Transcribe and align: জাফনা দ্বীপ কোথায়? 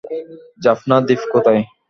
জাফনা 0.61 0.97
দ্বীপ 1.01 1.21
কোথায়? 1.33 1.61